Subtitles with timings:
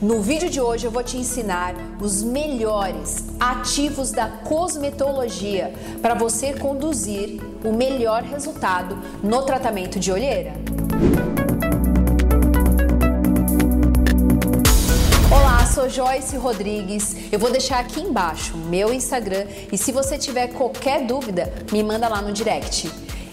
[0.00, 5.72] No vídeo de hoje eu vou te ensinar os melhores ativos da cosmetologia
[6.02, 10.52] para você conduzir o melhor resultado no tratamento de olheira.
[15.30, 17.16] Olá, sou Joyce Rodrigues.
[17.32, 22.06] Eu vou deixar aqui embaixo meu Instagram e se você tiver qualquer dúvida, me manda
[22.06, 22.92] lá no direct.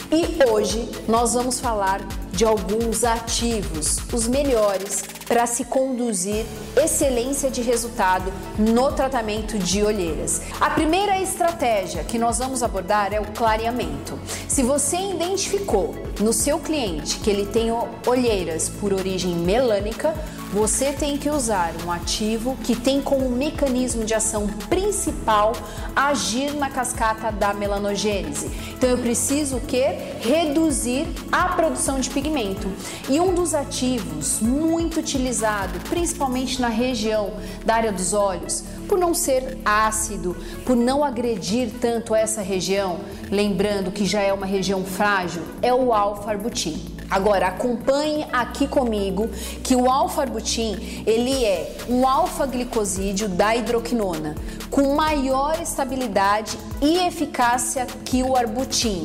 [0.10, 2.00] E hoje nós vamos falar
[2.32, 5.04] de alguns ativos, os melhores
[5.34, 6.46] para se conduzir
[6.78, 10.44] excelência de resultado no tratamento de olheiras.
[10.62, 14.20] A primeira estratégia que nós vamos abordar é o clareamento.
[14.48, 17.70] Se você identificou no seu cliente que ele tem
[18.06, 20.14] olheiras por origem melânica,
[20.54, 25.54] você tem que usar um ativo que tem como mecanismo de ação principal
[25.96, 28.52] agir na cascata da melanogênese.
[28.78, 29.84] Então eu preciso que?
[30.22, 32.72] Reduzir a produção de pigmento.
[33.10, 37.34] E um dos ativos muito utilizado, principalmente na região
[37.66, 43.00] da área dos olhos, por não ser ácido, por não agredir tanto essa região,
[43.32, 46.93] lembrando que já é uma região frágil, é o alfa-arbutin.
[47.14, 49.30] Agora acompanhe aqui comigo
[49.64, 54.34] que o alfa-arbutin ele é um alfa-glicosídeo da hidroquinona
[54.72, 59.04] com maior estabilidade e eficácia que o arbutin.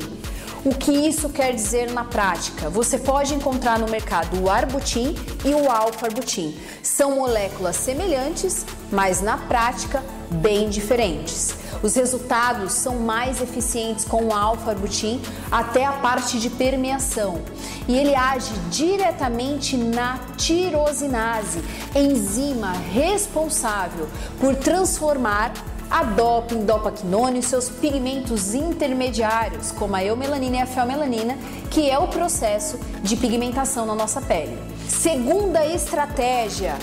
[0.64, 2.70] O que isso quer dizer na prática?
[2.70, 5.14] Você pode encontrar no mercado o arbutin
[5.44, 6.58] e o alfa-arbutin.
[6.82, 11.54] São moléculas semelhantes, mas na prática bem diferentes.
[11.82, 17.40] Os resultados são mais eficientes com o alfa-arbutin até a parte de permeação.
[17.86, 21.62] E ele age diretamente na tirosinase,
[21.94, 24.08] enzima responsável
[24.40, 25.52] por transformar
[25.90, 31.38] a doping, dopaquinone e seus pigmentos intermediários, como a eumelanina e a feomelanina,
[31.70, 34.58] que é o processo de pigmentação na nossa pele.
[34.86, 36.76] Segunda estratégia,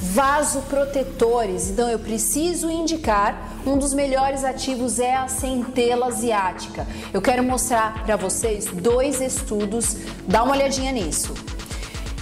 [0.00, 1.70] vasoprotetores.
[1.70, 6.86] Então eu preciso indicar um dos melhores ativos é a centela asiática.
[7.12, 11.34] Eu quero mostrar para vocês dois estudos, dá uma olhadinha nisso.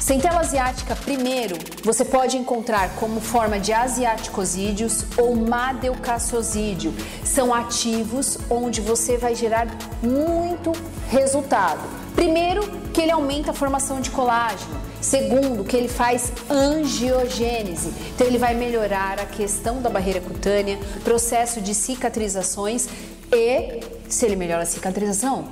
[0.00, 6.94] Centela asiática, primeiro, você pode encontrar como forma de asiaticosídeos ou madeucassosídeo.
[7.22, 9.66] São ativos onde você vai gerar
[10.02, 10.72] muito
[11.10, 11.80] resultado.
[12.14, 14.87] Primeiro, que ele aumenta a formação de colágeno.
[15.00, 17.92] Segundo, que ele faz angiogênese.
[18.14, 22.88] Então ele vai melhorar a questão da barreira cutânea, processo de cicatrizações
[23.32, 25.48] e se ele melhora a cicatrização,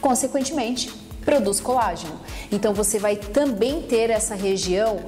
[0.00, 0.92] consequentemente,
[1.24, 2.20] produz colágeno.
[2.52, 5.00] Então você vai também ter essa região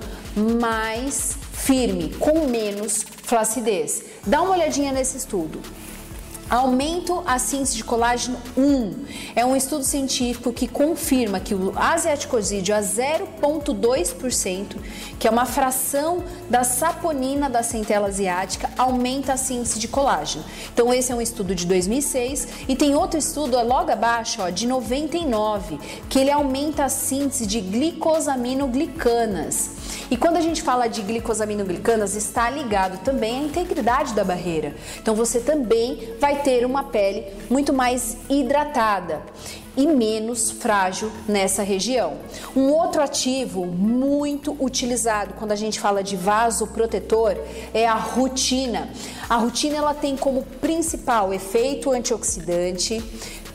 [0.60, 4.02] mais firme, com menos flacidez.
[4.26, 5.60] Dá uma olhadinha nesse estudo.
[6.50, 8.94] Aumento a síntese de colágeno 1
[9.36, 14.76] é um estudo científico que confirma que o asiaticosídeo a 0,2%,
[15.18, 20.42] que é uma fração da saponina da centela asiática, aumenta a síntese de colágeno.
[20.72, 24.66] Então esse é um estudo de 2006 e tem outro estudo logo abaixo, ó, de
[24.66, 25.78] 99,
[26.08, 29.76] que ele aumenta a síntese de glicosaminoglicanas.
[30.10, 34.74] E quando a gente fala de glicosaminoglicanas, está ligado também à integridade da barreira.
[35.00, 39.22] Então você também vai ter uma pele muito mais hidratada
[39.76, 42.14] e menos frágil nessa região.
[42.56, 47.36] Um outro ativo muito utilizado quando a gente fala de vasoprotetor
[47.74, 48.88] é a rutina.
[49.28, 53.00] A rutina ela tem como principal efeito antioxidante,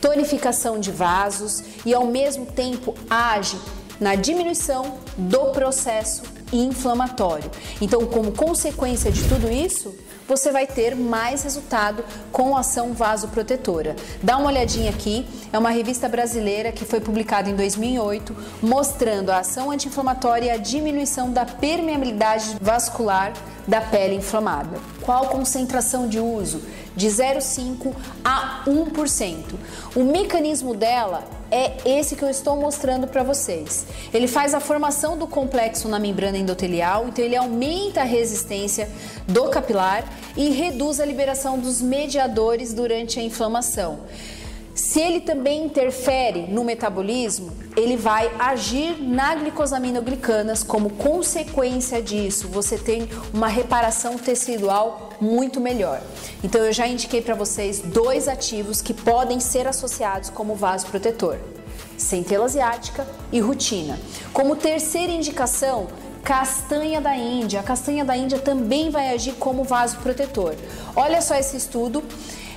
[0.00, 3.58] tonificação de vasos e ao mesmo tempo age
[4.00, 6.22] na diminuição do processo
[6.54, 7.50] inflamatório.
[7.80, 9.94] Então, como consequência de tudo isso,
[10.26, 13.94] você vai ter mais resultado com ação vasoprotetora.
[14.22, 19.38] Dá uma olhadinha aqui, é uma revista brasileira que foi publicada em 2008, mostrando a
[19.38, 23.32] ação anti-inflamatória e a diminuição da permeabilidade vascular
[23.66, 24.78] da pele inflamada.
[25.02, 26.62] Qual concentração de uso?
[26.96, 27.92] De 0,5
[28.24, 29.54] a 1%.
[29.96, 33.86] O mecanismo dela é esse que eu estou mostrando para vocês.
[34.12, 38.90] Ele faz a formação do complexo na membrana endotelial, então ele aumenta a resistência
[39.28, 40.04] do capilar
[40.36, 44.00] e reduz a liberação dos mediadores durante a inflamação.
[44.94, 50.62] Se ele também interfere no metabolismo, ele vai agir na glicosaminoglicanas.
[50.62, 56.00] Como consequência disso, você tem uma reparação tecidual muito melhor.
[56.44, 61.38] Então eu já indiquei para vocês dois ativos que podem ser associados como vasoprotetor:
[61.96, 63.98] centela asiática e rutina.
[64.32, 65.88] Como terceira indicação,
[66.22, 67.58] castanha da Índia.
[67.58, 70.54] A castanha da Índia também vai agir como vasoprotetor.
[70.94, 72.00] Olha só esse estudo.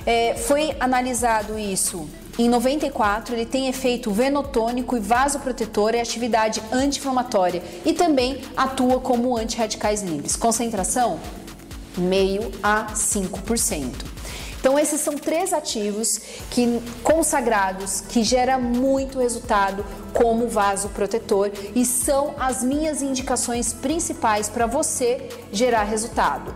[0.06, 2.08] É, foi analisado isso
[2.38, 9.36] em 94, ele tem efeito venotônico e vasoprotetor e atividade anti-inflamatória e também atua como
[9.36, 10.36] anti-radicais livres.
[10.36, 11.18] Concentração
[11.96, 13.92] meio a 5%.
[14.60, 16.20] Então esses são três ativos
[16.50, 24.66] que consagrados que gera muito resultado como vasoprotetor e são as minhas indicações principais para
[24.66, 26.54] você gerar resultado.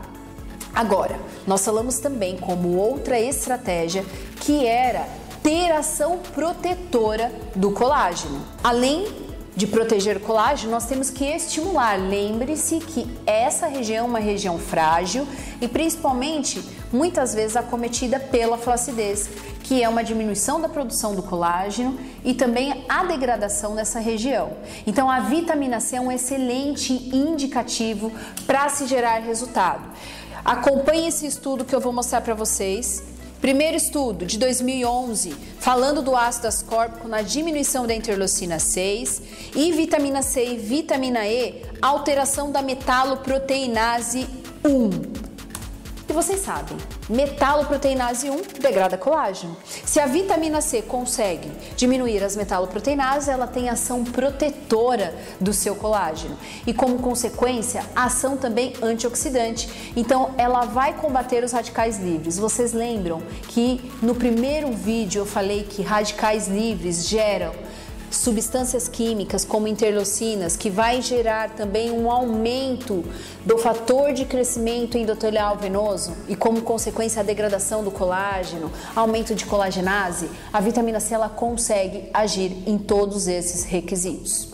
[0.74, 4.04] Agora, nós falamos também como outra estratégia
[4.40, 5.06] que era
[5.42, 8.40] ter ação protetora do colágeno.
[8.62, 9.22] Além
[9.54, 11.98] de proteger o colágeno, nós temos que estimular.
[11.98, 15.26] Lembre-se que essa região é uma região frágil
[15.60, 19.28] e principalmente muitas vezes acometida pela flacidez,
[19.62, 24.52] que é uma diminuição da produção do colágeno e também a degradação nessa região.
[24.86, 28.10] Então a vitamina C é um excelente indicativo
[28.46, 29.82] para se gerar resultado.
[30.44, 33.11] Acompanhe esse estudo que eu vou mostrar para vocês.
[33.42, 39.20] Primeiro estudo de 2011, falando do ácido ascórbico na diminuição da interleucina 6
[39.56, 44.28] e vitamina C e vitamina E, alteração da metaloproteinase
[44.64, 45.11] 1.
[46.12, 46.76] E vocês sabem,
[47.08, 49.56] metaloproteinase 1 degrada colágeno.
[49.64, 56.36] Se a vitamina C consegue diminuir as metaloproteinases, ela tem ação protetora do seu colágeno
[56.66, 59.92] e, como consequência, ação também antioxidante.
[59.96, 62.36] Então, ela vai combater os radicais livres.
[62.36, 67.54] Vocês lembram que no primeiro vídeo eu falei que radicais livres geram
[68.12, 73.04] substâncias químicas como interleucinas, que vai gerar também um aumento
[73.44, 79.46] do fator de crescimento endotelial venoso e como consequência a degradação do colágeno, aumento de
[79.46, 84.48] colagenase, a vitamina C ela consegue agir em todos esses requisitos.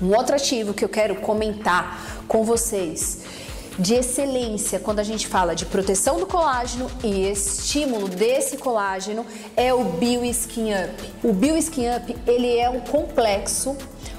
[0.00, 3.45] Um outro ativo que eu quero comentar com vocês
[3.78, 9.24] de excelência quando a gente fala de proteção do colágeno e estímulo desse colágeno
[9.56, 11.12] é o BioSkin Up.
[11.22, 13.76] O BioSkin Up ele é um complexo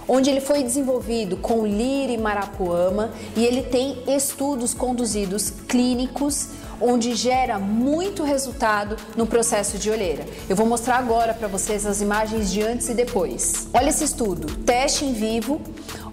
[0.07, 6.50] onde ele foi desenvolvido com lira e marapuama e ele tem estudos conduzidos clínicos
[6.80, 10.25] onde gera muito resultado no processo de olheira.
[10.48, 13.68] Eu vou mostrar agora para vocês as imagens de antes e depois.
[13.74, 15.59] Olha esse estudo, teste em vivo,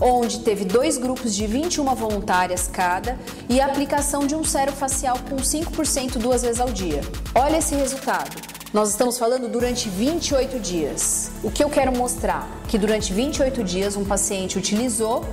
[0.06, 3.19] onde teve dois grupos de 21 voluntárias cada
[3.49, 7.01] e a aplicação de um sérum facial com 5% duas vezes ao dia.
[7.35, 8.31] Olha esse resultado.
[8.71, 11.31] Nós estamos falando durante 28 dias.
[11.43, 12.47] O que eu quero mostrar?
[12.69, 15.25] Que durante 28 dias um paciente utilizou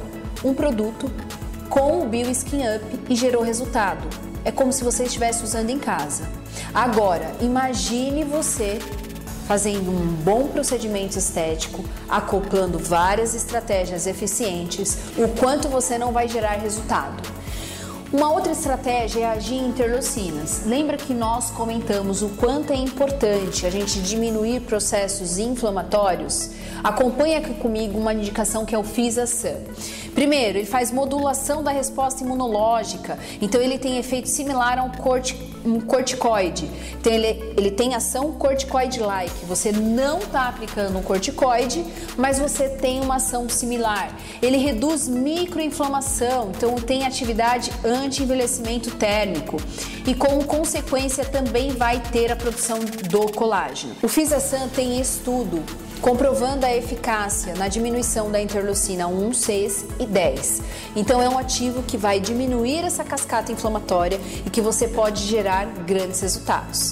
[0.41, 1.11] um produto
[1.69, 4.07] com o BioSkin Up e gerou resultado
[4.43, 6.27] é como se você estivesse usando em casa.
[6.73, 8.79] Agora, imagine você
[9.51, 16.53] fazendo um bom procedimento estético, acoplando várias estratégias eficientes, o quanto você não vai gerar
[16.53, 17.21] resultado.
[18.13, 20.61] Uma outra estratégia é agir em interleucinas.
[20.65, 26.51] Lembra que nós comentamos o quanto é importante a gente diminuir processos inflamatórios?
[26.81, 29.57] Acompanhe aqui comigo uma indicação que é o FISA-SAN.
[30.15, 35.50] Primeiro, ele faz modulação da resposta imunológica, então ele tem efeito similar a um, corti
[35.65, 36.69] um corticoide.
[36.99, 39.45] Então ele, ele tem ação corticoide-like.
[39.45, 41.83] Você não está aplicando um corticoide,
[42.17, 44.15] mas você tem uma ação similar.
[44.41, 49.57] Ele reduz microinflamação, então tem atividade anti-envelhecimento térmico
[50.05, 53.95] e como consequência também vai ter a produção do colágeno.
[54.01, 55.63] O Fisasan tem estudo
[56.01, 60.61] comprovando a eficácia na diminuição da interleucina 1, 6 e 10.
[60.95, 65.65] Então é um ativo que vai diminuir essa cascata inflamatória e que você pode gerar
[65.85, 66.91] grandes resultados.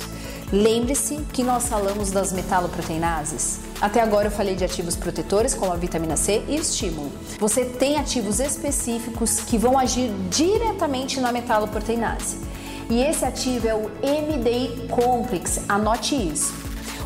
[0.52, 3.60] Lembre-se que nós falamos das metaloproteinases.
[3.80, 7.12] Até agora eu falei de ativos protetores como a vitamina C e estímulo.
[7.40, 12.49] Você tem ativos específicos que vão agir diretamente na metaloproteinase.
[12.90, 16.52] E esse ativo é o MDI Complex, anote isso.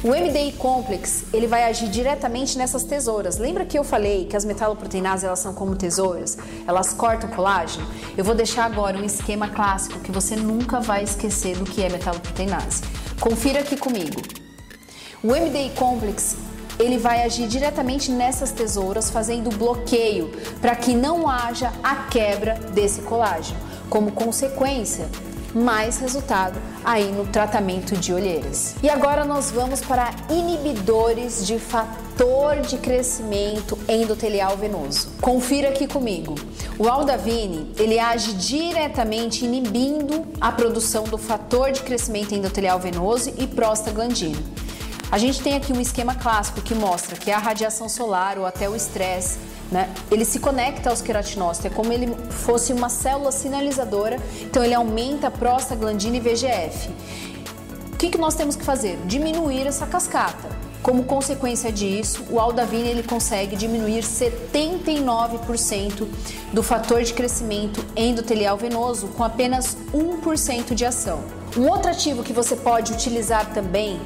[0.02, 3.38] O MDI Complex, ele vai agir diretamente nessas tesouras.
[3.38, 6.38] Lembra que eu falei que as metaloproteinases elas são como tesouras?
[6.66, 7.86] Elas cortam colágeno?
[8.18, 11.90] Eu vou deixar agora um esquema clássico que você nunca vai esquecer do que é
[11.90, 12.84] metaloproteinase.
[13.20, 14.22] Confira aqui comigo.
[15.22, 16.38] O MDI Complex
[16.80, 23.02] ele vai agir diretamente nessas tesouras, fazendo bloqueio para que não haja a quebra desse
[23.02, 23.60] colágeno.
[23.90, 25.08] Como consequência,
[25.53, 28.75] mais resultado aí no tratamento de olheiras.
[28.81, 35.10] E agora nós vamos para inibidores de fator de crescimento endotelial venoso.
[35.22, 36.36] Confira aqui comigo.
[36.77, 43.48] O aldavine, ele age diretamente inibindo a produção do fator de crescimento endotelial venoso e
[43.48, 44.41] prostaglandina.
[45.12, 48.67] A gente tem aqui um esquema clássico que mostra que a radiação solar ou até
[48.67, 49.38] o estresse
[49.72, 49.89] né?
[50.12, 55.27] Ele se conecta aos queratinócitos, é como ele fosse uma célula sinalizadora, então ele aumenta
[55.27, 56.89] a prostaglandina e VGF.
[57.93, 58.98] O que, que nós temos que fazer?
[59.05, 60.63] Diminuir essa cascata.
[60.84, 66.05] Como consequência disso, o Aldavine ele consegue diminuir 79%
[66.51, 71.24] do fator de crescimento endotelial venoso com apenas 1% de ação.
[71.55, 73.98] Um outro ativo que você pode utilizar também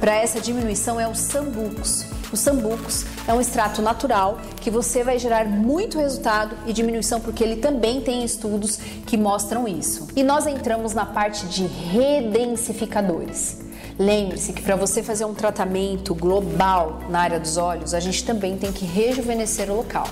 [0.00, 2.06] para essa diminuição é o sambucos.
[2.32, 7.44] O sambucos é um extrato natural que você vai gerar muito resultado e diminuição porque
[7.44, 10.08] ele também tem estudos que mostram isso.
[10.16, 13.58] E nós entramos na parte de redensificadores.
[13.98, 18.56] Lembre-se que para você fazer um tratamento global na área dos olhos, a gente também
[18.56, 20.08] tem que rejuvenescer o local.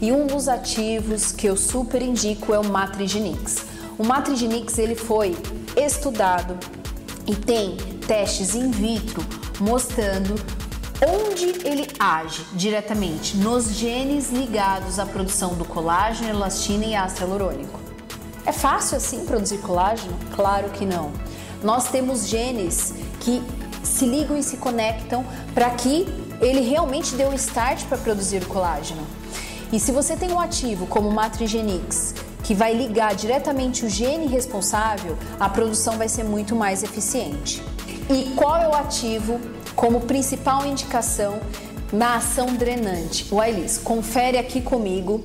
[0.00, 3.64] E um dos ativos que eu super indico é o Matrigenix.
[3.96, 5.36] O Matrigenix ele foi
[5.76, 6.58] estudado
[7.24, 9.24] e tem testes in vitro
[9.60, 10.34] mostrando
[11.04, 17.80] onde ele age diretamente nos genes ligados à produção do colágeno, elastina e ácido hialurônico.
[18.46, 20.16] É fácil assim produzir colágeno?
[20.34, 21.12] Claro que não.
[21.62, 23.42] Nós temos genes que
[23.82, 26.06] se ligam e se conectam para que
[26.40, 29.04] ele realmente dê o start para produzir o colágeno.
[29.72, 34.26] E se você tem um ativo como o Matrigenix, que vai ligar diretamente o gene
[34.26, 37.62] responsável, a produção vai ser muito mais eficiente.
[38.10, 39.40] E qual é o ativo
[39.74, 41.40] como principal indicação
[41.92, 43.26] na ação drenante.
[43.30, 45.22] O Ailis, confere aqui comigo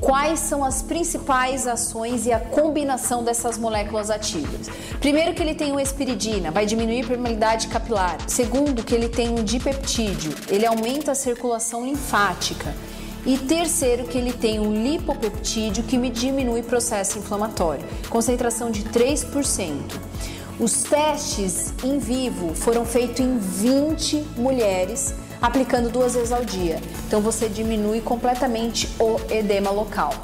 [0.00, 4.68] quais são as principais ações e a combinação dessas moléculas ativas.
[4.98, 8.18] Primeiro que ele tem o espiridina, vai diminuir a permeabilidade capilar.
[8.26, 12.74] Segundo que ele tem um dipeptídeo, ele aumenta a circulação linfática.
[13.24, 18.82] E terceiro que ele tem um lipopeptídeo que me diminui o processo inflamatório, concentração de
[18.82, 19.70] 3%.
[20.62, 26.80] Os testes em vivo foram feitos em 20 mulheres, aplicando duas vezes ao dia.
[27.08, 30.14] Então você diminui completamente o edema local.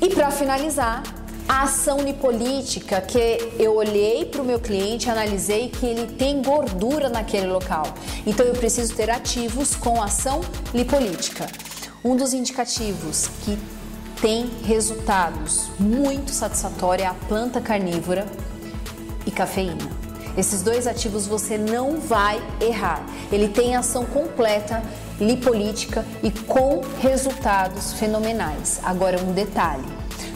[0.00, 1.02] E para finalizar,
[1.46, 3.18] a ação lipolítica, que
[3.58, 7.84] eu olhei para o meu cliente, analisei que ele tem gordura naquele local.
[8.26, 10.40] Então eu preciso ter ativos com ação
[10.72, 11.46] lipolítica.
[12.02, 13.58] Um dos indicativos que
[14.22, 18.26] tem resultados muito satisfatórios é a planta carnívora,
[19.28, 19.86] e cafeína.
[20.36, 23.04] Esses dois ativos você não vai errar.
[23.30, 24.82] Ele tem ação completa,
[25.20, 28.80] lipolítica e com resultados fenomenais.
[28.82, 29.84] Agora um detalhe: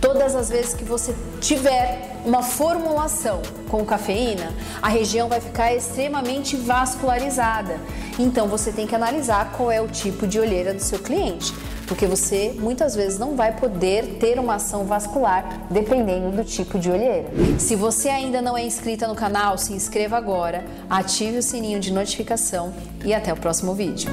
[0.00, 6.56] todas as vezes que você tiver uma formulação com cafeína, a região vai ficar extremamente
[6.56, 7.80] vascularizada.
[8.18, 11.52] Então você tem que analisar qual é o tipo de olheira do seu cliente
[11.86, 16.90] porque você muitas vezes não vai poder ter uma ação vascular dependendo do tipo de
[16.90, 17.28] olheira.
[17.58, 21.92] Se você ainda não é inscrita no canal, se inscreva agora, ative o sininho de
[21.92, 22.74] notificação
[23.04, 24.10] e até o próximo vídeo.